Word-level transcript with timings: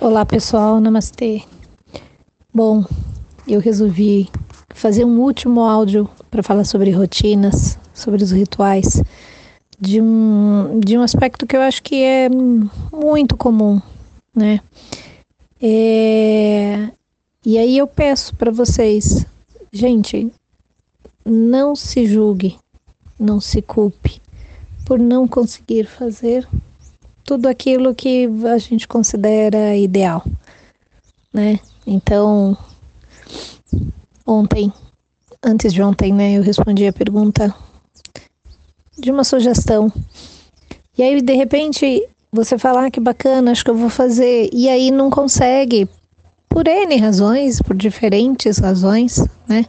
Olá 0.00 0.24
pessoal, 0.24 0.80
namastê. 0.80 1.42
Bom, 2.54 2.82
eu 3.46 3.60
resolvi 3.60 4.30
fazer 4.70 5.04
um 5.04 5.20
último 5.20 5.60
áudio 5.60 6.08
para 6.30 6.42
falar 6.42 6.64
sobre 6.64 6.90
rotinas, 6.90 7.78
sobre 7.92 8.24
os 8.24 8.30
rituais, 8.30 9.02
de 9.78 10.00
um, 10.00 10.80
de 10.80 10.96
um 10.96 11.02
aspecto 11.02 11.46
que 11.46 11.54
eu 11.54 11.60
acho 11.60 11.82
que 11.82 12.02
é 12.02 12.30
muito 12.30 13.36
comum, 13.36 13.78
né? 14.34 14.60
É, 15.60 16.88
e 17.44 17.58
aí 17.58 17.76
eu 17.76 17.86
peço 17.86 18.34
para 18.36 18.50
vocês, 18.50 19.26
gente, 19.70 20.32
não 21.26 21.76
se 21.76 22.06
julgue, 22.06 22.56
não 23.18 23.38
se 23.38 23.60
culpe 23.60 24.18
por 24.86 24.98
não 24.98 25.28
conseguir 25.28 25.84
fazer 25.86 26.48
tudo 27.30 27.46
aquilo 27.46 27.94
que 27.94 28.28
a 28.52 28.58
gente 28.58 28.88
considera 28.88 29.76
ideal, 29.76 30.24
né? 31.32 31.60
Então, 31.86 32.58
ontem, 34.26 34.72
antes 35.40 35.72
de 35.72 35.80
ontem, 35.80 36.12
né, 36.12 36.32
eu 36.32 36.42
respondi 36.42 36.88
a 36.88 36.92
pergunta 36.92 37.54
de 38.98 39.12
uma 39.12 39.22
sugestão. 39.22 39.92
E 40.98 41.04
aí, 41.04 41.22
de 41.22 41.34
repente, 41.34 42.04
você 42.32 42.58
fala, 42.58 42.86
ah, 42.86 42.90
que 42.90 42.98
bacana, 42.98 43.52
acho 43.52 43.64
que 43.64 43.70
eu 43.70 43.76
vou 43.76 43.90
fazer. 43.90 44.50
E 44.52 44.68
aí 44.68 44.90
não 44.90 45.08
consegue, 45.08 45.88
por 46.48 46.66
N 46.66 46.96
razões, 46.96 47.62
por 47.62 47.76
diferentes 47.76 48.58
razões, 48.58 49.24
né? 49.46 49.66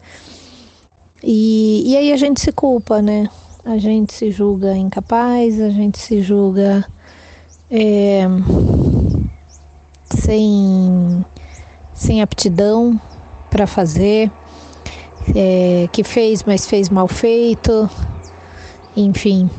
E, 1.23 1.91
e 1.91 1.95
aí 1.95 2.11
a 2.11 2.17
gente 2.17 2.41
se 2.41 2.51
culpa, 2.51 3.03
né? 3.03 3.29
A 3.63 3.77
gente 3.77 4.13
se 4.13 4.31
julga 4.31 4.75
incapaz, 4.75 5.61
a 5.61 5.69
gente 5.69 5.99
se 5.99 6.23
julga 6.23 6.83
é, 7.71 8.27
sem, 10.13 11.25
sem 11.93 12.21
aptidão 12.21 12.99
para 13.49 13.65
fazer, 13.65 14.29
é, 15.33 15.87
que 15.91 16.03
fez, 16.03 16.43
mas 16.43 16.67
fez 16.67 16.89
mal 16.89 17.07
feito, 17.07 17.89
enfim. 18.95 19.49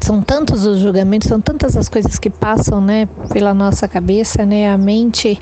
São 0.00 0.22
tantos 0.22 0.64
os 0.64 0.78
julgamentos, 0.78 1.28
são 1.28 1.40
tantas 1.40 1.76
as 1.76 1.88
coisas 1.88 2.18
que 2.18 2.30
passam, 2.30 2.80
né, 2.80 3.08
pela 3.32 3.52
nossa 3.52 3.88
cabeça, 3.88 4.46
né, 4.46 4.70
a 4.70 4.78
mente 4.78 5.38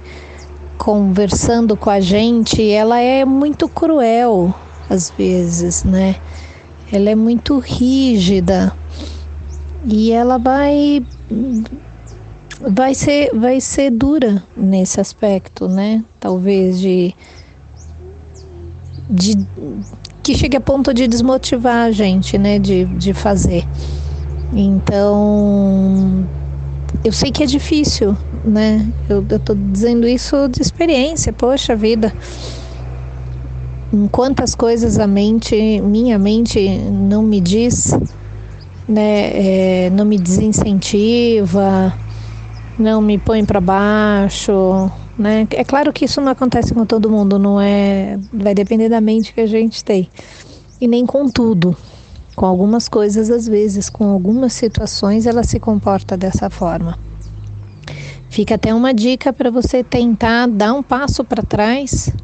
conversando 0.78 1.76
com 1.76 1.90
a 1.90 2.00
gente, 2.00 2.66
ela 2.70 2.98
é 2.98 3.24
muito 3.24 3.68
cruel 3.68 4.54
às 4.88 5.10
vezes, 5.10 5.84
né? 5.84 6.16
Ela 6.90 7.10
é 7.10 7.14
muito 7.14 7.58
rígida 7.58 8.74
e 9.90 10.12
ela 10.12 10.38
vai 10.38 11.06
vai 12.60 12.94
ser 12.94 13.30
vai 13.34 13.60
ser 13.60 13.90
dura 13.90 14.42
nesse 14.56 15.00
aspecto, 15.00 15.66
né? 15.68 16.04
Talvez 16.20 16.78
de 16.78 17.14
de 19.08 19.34
que 20.22 20.34
chegue 20.34 20.58
a 20.58 20.60
ponto 20.60 20.92
de 20.92 21.08
desmotivar 21.08 21.86
a 21.86 21.90
gente, 21.90 22.36
né, 22.36 22.58
de, 22.58 22.84
de 22.84 23.14
fazer. 23.14 23.64
Então, 24.52 26.26
eu 27.02 27.12
sei 27.12 27.32
que 27.32 27.42
é 27.42 27.46
difícil, 27.46 28.14
né? 28.44 28.86
Eu, 29.08 29.24
eu 29.26 29.38
tô 29.38 29.54
dizendo 29.54 30.06
isso 30.06 30.48
de 30.48 30.60
experiência, 30.60 31.32
poxa 31.32 31.74
vida. 31.74 32.12
Em 33.90 34.06
quantas 34.08 34.54
coisas 34.54 34.98
a 34.98 35.06
mente, 35.06 35.80
minha 35.80 36.18
mente 36.18 36.60
não 37.08 37.22
me 37.22 37.40
diz 37.40 37.94
né, 38.88 39.86
é, 39.86 39.90
não 39.90 40.04
me 40.04 40.18
desincentiva, 40.18 41.94
não 42.78 43.02
me 43.02 43.18
põe 43.18 43.44
para 43.44 43.60
baixo, 43.60 44.90
né? 45.18 45.46
É 45.50 45.64
claro 45.64 45.92
que 45.92 46.06
isso 46.06 46.20
não 46.20 46.32
acontece 46.32 46.72
com 46.72 46.86
todo 46.86 47.10
mundo, 47.10 47.38
não 47.38 47.60
é, 47.60 48.18
vai 48.32 48.54
depender 48.54 48.88
da 48.88 49.00
mente 49.00 49.34
que 49.34 49.40
a 49.40 49.46
gente 49.46 49.84
tem. 49.84 50.08
E 50.80 50.86
nem 50.86 51.04
com 51.04 51.28
tudo. 51.28 51.76
Com 52.34 52.46
algumas 52.46 52.88
coisas 52.88 53.30
às 53.30 53.46
vezes, 53.46 53.90
com 53.90 54.10
algumas 54.10 54.52
situações 54.52 55.26
ela 55.26 55.42
se 55.42 55.58
comporta 55.58 56.16
dessa 56.16 56.48
forma. 56.48 56.96
Fica 58.30 58.54
até 58.54 58.72
uma 58.72 58.94
dica 58.94 59.32
para 59.32 59.50
você 59.50 59.82
tentar 59.82 60.46
dar 60.46 60.72
um 60.72 60.82
passo 60.82 61.24
para 61.24 61.42
trás, 61.42 62.14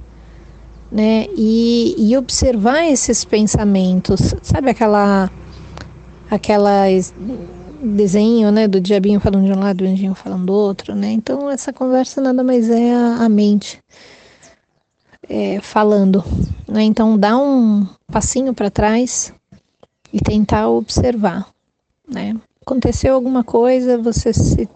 né? 0.91 1.27
E, 1.37 1.97
e 1.99 2.17
observar 2.17 2.85
esses 2.85 3.25
pensamentos. 3.25 4.35
Sabe 4.43 4.71
aquela 4.71 5.29
aquela 6.31 6.85
desenho, 7.83 8.51
né, 8.51 8.67
do 8.67 8.81
diabinho 8.81 9.21
falando 9.21 9.45
de 9.45 9.53
um 9.53 9.61
lado, 9.61 9.79
do 9.79 9.85
anjinho 9.85 10.15
falando 10.15 10.47
do 10.47 10.53
outro, 10.53 10.95
né? 10.95 11.13
Então 11.13 11.51
essa 11.51 11.73
conversa 11.73 12.21
nada 12.21 12.43
mais 12.43 12.71
é 12.71 12.95
a, 12.95 13.25
a 13.25 13.29
mente 13.29 13.79
é, 15.29 15.61
falando, 15.61 16.25
né? 16.67 16.83
Então 16.83 17.19
dá 17.19 17.37
um 17.37 17.87
passinho 18.11 18.55
para 18.55 18.71
trás 18.71 19.33
e 20.13 20.19
tentar 20.21 20.69
observar, 20.69 21.47
né? 22.09 22.37
Aconteceu 22.63 23.15
alguma 23.15 23.45
coisa, 23.45 23.99
você 23.99 24.33
se, 24.33 24.69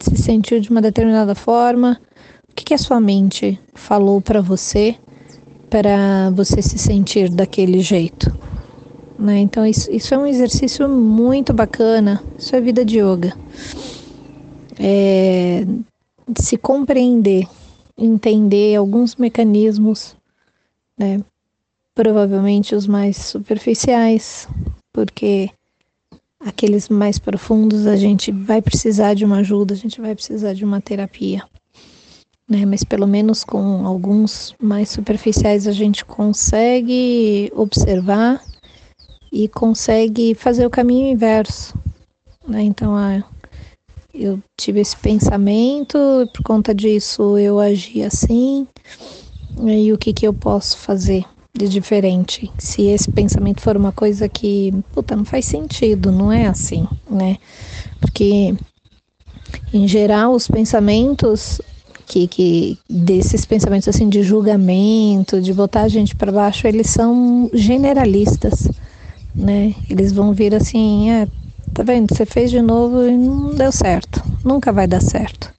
se 0.00 0.16
sentiu 0.16 0.60
de 0.60 0.70
uma 0.70 0.82
determinada 0.82 1.34
forma, 1.34 2.00
o 2.50 2.54
que, 2.54 2.64
que 2.64 2.74
a 2.74 2.78
sua 2.78 3.00
mente 3.00 3.60
falou 3.74 4.20
para 4.20 4.40
você 4.40 4.96
para 5.70 6.30
você 6.30 6.62
se 6.62 6.78
sentir 6.78 7.28
daquele 7.28 7.80
jeito? 7.80 8.47
Né? 9.18 9.38
Então, 9.40 9.66
isso, 9.66 9.90
isso 9.90 10.14
é 10.14 10.18
um 10.18 10.26
exercício 10.26 10.88
muito 10.88 11.52
bacana. 11.52 12.22
Isso 12.38 12.54
é 12.54 12.60
vida 12.60 12.84
de 12.84 13.00
yoga. 13.00 13.36
É, 14.78 15.66
se 16.38 16.56
compreender, 16.56 17.46
entender 17.96 18.76
alguns 18.76 19.16
mecanismos, 19.16 20.14
né? 20.96 21.20
provavelmente 21.94 22.76
os 22.76 22.86
mais 22.86 23.16
superficiais, 23.16 24.48
porque 24.92 25.50
aqueles 26.38 26.88
mais 26.88 27.18
profundos 27.18 27.88
a 27.88 27.96
gente 27.96 28.30
vai 28.30 28.62
precisar 28.62 29.14
de 29.14 29.24
uma 29.24 29.38
ajuda, 29.38 29.74
a 29.74 29.76
gente 29.76 30.00
vai 30.00 30.14
precisar 30.14 30.52
de 30.52 30.64
uma 30.64 30.80
terapia. 30.80 31.42
Né? 32.48 32.64
Mas 32.64 32.84
pelo 32.84 33.06
menos 33.06 33.42
com 33.42 33.84
alguns 33.84 34.54
mais 34.60 34.90
superficiais 34.90 35.66
a 35.66 35.72
gente 35.72 36.04
consegue 36.04 37.50
observar 37.56 38.40
e 39.32 39.48
consegue 39.48 40.34
fazer 40.34 40.66
o 40.66 40.70
caminho 40.70 41.08
inverso. 41.08 41.74
Né? 42.46 42.62
Então, 42.62 42.96
ah, 42.96 43.22
eu 44.14 44.40
tive 44.56 44.80
esse 44.80 44.96
pensamento, 44.96 45.96
e 46.22 46.26
por 46.26 46.42
conta 46.42 46.74
disso 46.74 47.38
eu 47.38 47.58
agi 47.58 48.02
assim, 48.02 48.66
e 49.64 49.92
o 49.92 49.98
que, 49.98 50.12
que 50.12 50.26
eu 50.26 50.32
posso 50.32 50.78
fazer 50.78 51.24
de 51.54 51.68
diferente? 51.68 52.50
Se 52.58 52.86
esse 52.86 53.10
pensamento 53.10 53.60
for 53.60 53.76
uma 53.76 53.92
coisa 53.92 54.28
que, 54.28 54.72
puta, 54.92 55.16
não 55.16 55.24
faz 55.24 55.44
sentido, 55.44 56.10
não 56.12 56.32
é 56.32 56.46
assim, 56.46 56.86
né? 57.10 57.36
Porque, 58.00 58.54
em 59.72 59.88
geral, 59.88 60.32
os 60.32 60.48
pensamentos 60.48 61.60
que, 62.06 62.26
que 62.26 62.78
desses 62.88 63.44
pensamentos 63.44 63.88
assim 63.88 64.08
de 64.08 64.22
julgamento, 64.22 65.40
de 65.40 65.52
botar 65.52 65.82
a 65.82 65.88
gente 65.88 66.16
para 66.16 66.32
baixo, 66.32 66.66
eles 66.66 66.88
são 66.88 67.50
generalistas 67.52 68.68
né? 69.34 69.74
Eles 69.88 70.12
vão 70.12 70.32
vir 70.32 70.54
assim, 70.54 71.10
é, 71.10 71.26
tá 71.72 71.82
vendo? 71.82 72.14
Você 72.14 72.26
fez 72.26 72.50
de 72.50 72.60
novo 72.60 73.06
e 73.08 73.16
não 73.16 73.54
deu 73.54 73.72
certo. 73.72 74.22
Nunca 74.44 74.72
vai 74.72 74.86
dar 74.86 75.02
certo. 75.02 75.52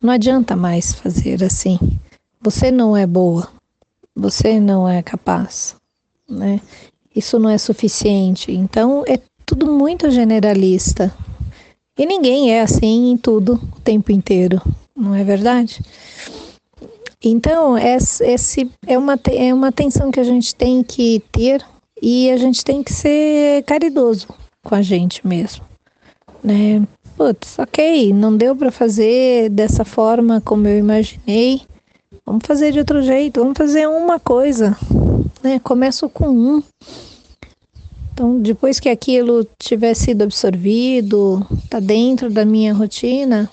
Não 0.00 0.12
adianta 0.12 0.54
mais 0.54 0.94
fazer 0.94 1.42
assim. 1.42 1.78
Você 2.40 2.70
não 2.70 2.96
é 2.96 3.06
boa. 3.06 3.48
Você 4.14 4.60
não 4.60 4.88
é 4.88 5.02
capaz, 5.02 5.76
né? 6.28 6.60
Isso 7.14 7.38
não 7.38 7.50
é 7.50 7.58
suficiente. 7.58 8.52
Então 8.52 9.04
é 9.06 9.18
tudo 9.44 9.72
muito 9.72 10.10
generalista. 10.10 11.14
E 11.98 12.06
ninguém 12.06 12.52
é 12.52 12.60
assim 12.60 13.10
em 13.10 13.16
tudo 13.16 13.54
o 13.54 13.80
tempo 13.80 14.12
inteiro, 14.12 14.62
não 14.94 15.14
é 15.16 15.24
verdade? 15.24 15.82
Então, 17.20 17.76
esse 17.76 18.70
é 18.86 18.96
uma, 18.96 19.18
é 19.32 19.52
uma 19.52 19.68
atenção 19.68 20.08
que 20.08 20.20
a 20.20 20.24
gente 20.24 20.54
tem 20.54 20.84
que 20.84 21.20
ter 21.32 21.64
e 22.02 22.30
a 22.30 22.36
gente 22.36 22.64
tem 22.64 22.82
que 22.82 22.92
ser 22.92 23.62
caridoso 23.64 24.28
com 24.62 24.74
a 24.74 24.82
gente 24.82 25.26
mesmo, 25.26 25.64
né? 26.42 26.86
Putz, 27.16 27.58
ok, 27.58 28.12
não 28.12 28.36
deu 28.36 28.54
para 28.54 28.70
fazer 28.70 29.50
dessa 29.50 29.84
forma 29.84 30.40
como 30.40 30.68
eu 30.68 30.78
imaginei. 30.78 31.62
Vamos 32.24 32.46
fazer 32.46 32.72
de 32.72 32.78
outro 32.78 33.02
jeito, 33.02 33.40
vamos 33.40 33.58
fazer 33.58 33.88
uma 33.88 34.20
coisa, 34.20 34.76
né? 35.42 35.58
Começo 35.58 36.08
com 36.08 36.28
um. 36.28 36.62
Então, 38.12 38.40
depois 38.40 38.78
que 38.78 38.88
aquilo 38.88 39.46
tiver 39.58 39.94
sido 39.94 40.22
absorvido, 40.22 41.46
tá 41.70 41.80
dentro 41.80 42.30
da 42.30 42.44
minha 42.44 42.74
rotina, 42.74 43.50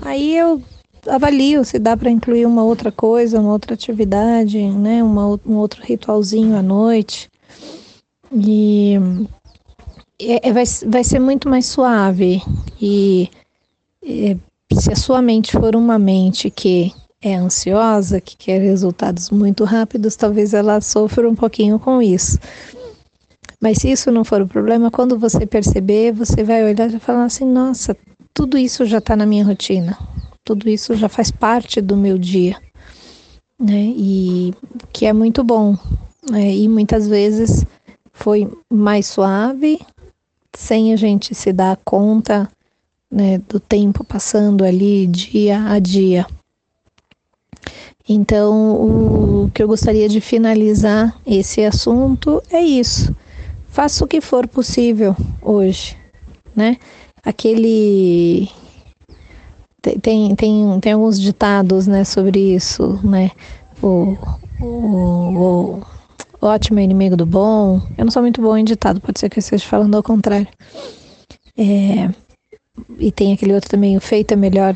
aí 0.00 0.36
eu 0.36 0.62
avalio 1.08 1.64
se 1.64 1.78
dá 1.78 1.96
para 1.96 2.10
incluir 2.10 2.46
uma 2.46 2.62
outra 2.62 2.92
coisa, 2.92 3.40
uma 3.40 3.52
outra 3.52 3.74
atividade, 3.74 4.60
né? 4.60 5.02
Uma, 5.02 5.40
um 5.46 5.56
outro 5.56 5.82
ritualzinho 5.82 6.56
à 6.56 6.62
noite. 6.62 7.28
E 8.34 8.96
é, 10.20 10.48
é, 10.48 10.52
vai, 10.52 10.64
vai 10.86 11.04
ser 11.04 11.18
muito 11.18 11.48
mais 11.48 11.66
suave 11.66 12.42
e 12.80 13.28
é, 14.04 14.36
se 14.74 14.92
a 14.92 14.96
sua 14.96 15.20
mente 15.20 15.52
for 15.52 15.76
uma 15.76 15.98
mente 15.98 16.50
que 16.50 16.92
é 17.20 17.34
ansiosa, 17.34 18.20
que 18.20 18.36
quer 18.36 18.60
resultados 18.60 19.30
muito 19.30 19.64
rápidos, 19.64 20.16
talvez 20.16 20.54
ela 20.54 20.80
sofra 20.80 21.28
um 21.28 21.34
pouquinho 21.34 21.78
com 21.78 22.02
isso. 22.02 22.38
Mas 23.60 23.78
se 23.78 23.92
isso 23.92 24.10
não 24.10 24.24
for 24.24 24.42
o 24.42 24.48
problema, 24.48 24.90
quando 24.90 25.16
você 25.16 25.46
perceber, 25.46 26.12
você 26.12 26.42
vai 26.42 26.64
olhar 26.64 26.92
e 26.92 26.98
falar 26.98 27.24
assim: 27.24 27.44
nossa, 27.44 27.96
tudo 28.34 28.58
isso 28.58 28.84
já 28.84 28.98
está 28.98 29.14
na 29.14 29.24
minha 29.24 29.44
rotina, 29.44 29.96
tudo 30.44 30.68
isso 30.68 30.96
já 30.96 31.08
faz 31.08 31.30
parte 31.30 31.80
do 31.80 31.96
meu 31.96 32.18
dia, 32.18 32.56
né? 33.58 33.92
E 33.96 34.52
que 34.92 35.06
é 35.06 35.12
muito 35.12 35.44
bom. 35.44 35.76
Né? 36.30 36.54
E 36.54 36.68
muitas 36.68 37.08
vezes 37.08 37.64
foi 38.12 38.50
mais 38.70 39.06
suave, 39.06 39.80
sem 40.54 40.92
a 40.92 40.96
gente 40.96 41.34
se 41.34 41.52
dar 41.52 41.78
conta 41.84 42.48
né, 43.10 43.38
do 43.48 43.58
tempo 43.58 44.04
passando 44.04 44.64
ali 44.64 45.06
dia 45.06 45.64
a 45.66 45.78
dia. 45.78 46.26
Então, 48.08 49.44
o 49.44 49.50
que 49.50 49.62
eu 49.62 49.68
gostaria 49.68 50.08
de 50.08 50.20
finalizar 50.20 51.16
esse 51.26 51.64
assunto 51.64 52.42
é 52.50 52.60
isso. 52.60 53.14
Faça 53.68 54.04
o 54.04 54.08
que 54.08 54.20
for 54.20 54.46
possível 54.46 55.16
hoje, 55.40 55.96
né? 56.54 56.76
Aquele 57.24 58.50
tem, 60.00 60.34
tem, 60.34 60.80
tem 60.80 60.92
alguns 60.92 61.20
ditados, 61.20 61.86
né, 61.86 62.04
sobre 62.04 62.54
isso, 62.54 63.00
né? 63.02 63.30
O, 63.82 64.16
o, 64.60 64.66
o 64.66 65.82
ótimo 66.42 66.80
é 66.80 66.82
inimigo 66.82 67.16
do 67.16 67.24
bom. 67.24 67.80
Eu 67.96 68.04
não 68.04 68.12
sou 68.12 68.22
muito 68.22 68.42
bom 68.42 68.56
em 68.56 68.64
ditado, 68.64 69.00
pode 69.00 69.20
ser 69.20 69.30
que 69.30 69.38
eu 69.38 69.40
esteja 69.40 69.64
falando 69.64 69.94
ao 69.94 70.02
contrário. 70.02 70.48
É, 71.56 72.10
e 72.98 73.12
tem 73.12 73.32
aquele 73.32 73.54
outro 73.54 73.70
também, 73.70 73.96
o 73.96 74.00
feito 74.00 74.32
é 74.32 74.36
melhor 74.36 74.74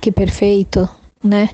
que 0.00 0.12
perfeito, 0.12 0.88
né? 1.22 1.50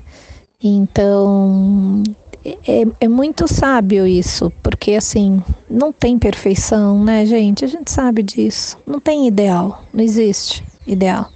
Então, 0.61 2.03
é, 2.45 2.85
é, 2.99 3.07
muito 3.07 3.47
sábio 3.47 4.05
isso, 4.05 4.51
porque 4.61 4.93
assim, 4.93 5.41
não 5.69 5.91
tem 5.91 6.17
perfeição, 6.17 7.03
né, 7.03 7.25
gente? 7.25 7.65
A 7.65 7.67
gente 7.67 7.91
sabe 7.91 8.21
disso. 8.21 8.77
Não 8.85 8.99
tem 8.99 9.27
ideal, 9.27 9.83
não 9.93 10.03
existe 10.03 10.63
ideal. 10.85 11.29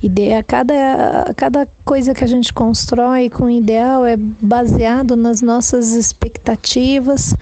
Ideia, 0.00 0.44
cada, 0.44 1.32
cada 1.36 1.68
coisa 1.84 2.14
que 2.14 2.22
a 2.22 2.26
gente 2.26 2.52
constrói 2.52 3.28
com 3.28 3.50
ideal 3.50 4.06
é 4.06 4.16
baseado 4.16 5.16
nas 5.16 5.42
nossas 5.42 5.92
expectativas, 5.92 7.34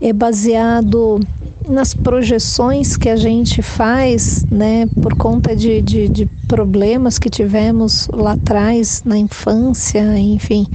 é 0.00 0.10
baseado 0.10 1.20
nas 1.68 1.92
projeções 1.92 2.96
que 2.96 3.10
a 3.10 3.16
gente 3.16 3.60
faz, 3.60 4.46
né, 4.50 4.86
por 5.02 5.14
conta 5.16 5.54
de, 5.54 5.82
de, 5.82 6.08
de 6.08 6.26
problemas 6.46 7.18
que 7.18 7.28
tivemos 7.28 8.08
lá 8.10 8.32
atrás, 8.32 9.02
na 9.04 9.18
infância, 9.18 10.18
enfim, 10.18 10.66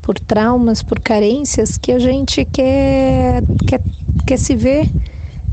por 0.00 0.16
traumas, 0.20 0.84
por 0.84 1.00
carências, 1.00 1.76
que 1.76 1.90
a 1.90 1.98
gente 1.98 2.44
quer, 2.44 3.42
quer, 3.66 3.82
quer 4.24 4.38
se 4.38 4.54
ver, 4.54 4.88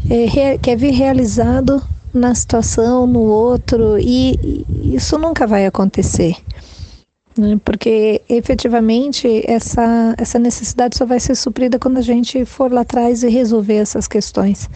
é, 0.07 0.59
quer 0.59 0.75
ver 0.75 0.91
realizado 0.91 1.81
na 2.13 2.36
situação, 2.36 3.07
no 3.07 3.21
outro, 3.21 3.98
e 4.00 4.65
isso 4.83 5.18
nunca 5.18 5.48
vai 5.48 5.65
acontecer. 5.65 6.36
Né? 7.36 7.60
Porque 7.65 8.21
efetivamente 8.30 9.44
essa, 9.50 10.13
essa 10.18 10.38
necessidade 10.38 10.95
só 10.95 11.06
vai 11.06 11.19
ser 11.19 11.36
suprida 11.36 11.80
quando 11.80 11.98
a 11.98 12.01
gente 12.01 12.45
for 12.45 12.71
lá 12.71 12.81
atrás 12.81 13.24
e 13.24 13.30
resolver 13.30 13.75
essas 13.75 14.07
questões. 14.07 14.69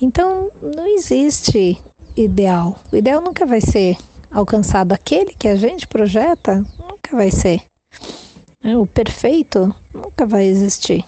Então, 0.00 0.50
não 0.60 0.86
existe 0.86 1.80
ideal. 2.16 2.78
O 2.90 2.96
ideal 2.96 3.20
nunca 3.20 3.46
vai 3.46 3.60
ser 3.60 3.96
alcançado. 4.30 4.92
Aquele 4.92 5.32
que 5.34 5.46
a 5.46 5.54
gente 5.54 5.86
projeta 5.86 6.64
nunca 6.78 7.14
vai 7.16 7.30
ser. 7.30 7.62
Né? 8.62 8.76
O 8.76 8.84
perfeito 8.84 9.72
nunca 9.94 10.26
vai 10.26 10.46
existir. 10.46 11.04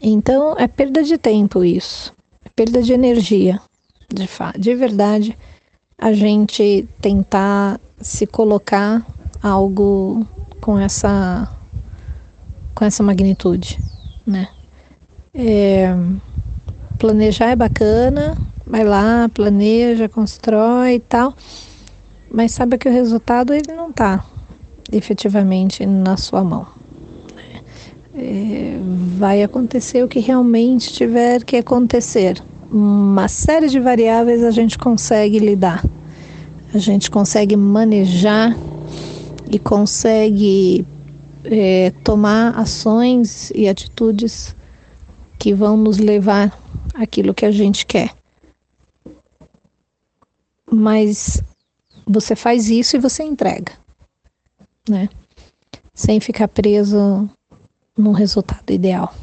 Então, 0.00 0.56
é 0.58 0.66
perda 0.66 1.04
de 1.04 1.16
tempo 1.16 1.62
isso. 1.62 2.12
É 2.44 2.48
perda 2.48 2.82
de 2.82 2.92
energia 2.92 3.60
de, 4.12 4.28
de 4.58 4.74
verdade 4.74 5.38
a 5.98 6.12
gente 6.12 6.88
tentar 7.00 7.80
se 8.00 8.26
colocar 8.26 9.06
algo 9.42 10.26
com 10.60 10.78
essa 10.78 11.48
com 12.74 12.84
essa 12.84 13.02
magnitude, 13.02 13.78
né? 14.26 14.48
É, 15.34 15.94
planejar 16.98 17.50
é 17.50 17.56
bacana, 17.56 18.36
vai 18.66 18.82
lá, 18.82 19.28
planeja, 19.32 20.08
constrói 20.08 20.94
e 20.94 21.00
tal, 21.00 21.34
mas 22.30 22.52
sabe 22.52 22.78
que 22.78 22.88
o 22.88 22.92
resultado 22.92 23.54
ele 23.54 23.72
não 23.72 23.90
está 23.90 24.24
efetivamente 24.90 25.86
na 25.86 26.16
sua 26.16 26.42
mão. 26.42 26.66
Né? 27.36 27.60
É, 28.14 28.78
vai 29.16 29.42
acontecer 29.42 30.02
o 30.02 30.08
que 30.08 30.18
realmente 30.18 30.92
tiver 30.92 31.44
que 31.44 31.56
acontecer 31.56 32.42
uma 32.72 33.28
série 33.28 33.68
de 33.68 33.78
variáveis 33.78 34.42
a 34.42 34.50
gente 34.50 34.78
consegue 34.78 35.38
lidar, 35.38 35.84
a 36.72 36.78
gente 36.78 37.10
consegue 37.10 37.54
manejar 37.54 38.56
e 39.50 39.58
consegue 39.58 40.86
é, 41.44 41.90
tomar 42.02 42.58
ações 42.58 43.50
e 43.54 43.68
atitudes 43.68 44.56
que 45.38 45.52
vão 45.52 45.76
nos 45.76 45.98
levar 45.98 46.58
àquilo 46.94 47.34
que 47.34 47.44
a 47.44 47.50
gente 47.50 47.84
quer. 47.84 48.14
Mas 50.70 51.42
você 52.06 52.34
faz 52.34 52.70
isso 52.70 52.96
e 52.96 53.00
você 53.00 53.22
entrega, 53.22 53.72
né? 54.88 55.10
Sem 55.92 56.20
ficar 56.20 56.48
preso 56.48 57.28
no 57.98 58.12
resultado 58.12 58.70
ideal. 58.70 59.14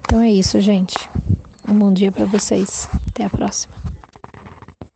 Então 0.00 0.22
é 0.22 0.30
isso, 0.30 0.58
gente. 0.58 0.96
Um 1.68 1.78
bom 1.78 1.92
dia 1.92 2.10
para 2.10 2.24
vocês. 2.24 2.88
Até 3.10 3.24
a 3.24 3.30
próxima. 3.30 3.87